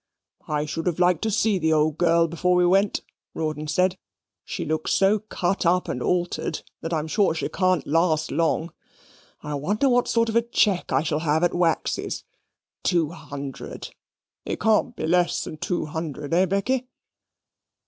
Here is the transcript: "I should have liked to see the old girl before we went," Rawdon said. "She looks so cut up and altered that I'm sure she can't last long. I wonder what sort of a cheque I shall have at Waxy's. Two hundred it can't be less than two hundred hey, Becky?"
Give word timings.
"I 0.47 0.65
should 0.65 0.87
have 0.87 0.97
liked 0.97 1.21
to 1.21 1.29
see 1.29 1.59
the 1.59 1.71
old 1.73 1.95
girl 1.99 2.27
before 2.27 2.55
we 2.55 2.65
went," 2.65 3.01
Rawdon 3.35 3.67
said. 3.67 3.99
"She 4.43 4.65
looks 4.65 4.93
so 4.93 5.19
cut 5.19 5.63
up 5.63 5.87
and 5.87 6.01
altered 6.01 6.63
that 6.81 6.91
I'm 6.91 7.05
sure 7.05 7.35
she 7.35 7.47
can't 7.49 7.85
last 7.85 8.31
long. 8.31 8.73
I 9.43 9.53
wonder 9.53 9.87
what 9.89 10.07
sort 10.07 10.27
of 10.27 10.35
a 10.35 10.41
cheque 10.41 10.91
I 10.91 11.03
shall 11.03 11.19
have 11.19 11.43
at 11.43 11.53
Waxy's. 11.53 12.23
Two 12.81 13.11
hundred 13.11 13.93
it 14.43 14.59
can't 14.59 14.95
be 14.95 15.05
less 15.05 15.43
than 15.43 15.57
two 15.57 15.85
hundred 15.85 16.33
hey, 16.33 16.45
Becky?" 16.45 16.87